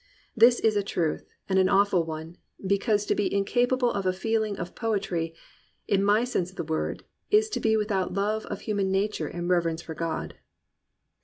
[0.35, 4.57] This is a truth, and an awful one, because to be incapable of a feeling
[4.57, 5.35] of poetry,
[5.87, 9.47] in my sense of the word, is to be without love of human nature and
[9.47, 10.33] reverence for God."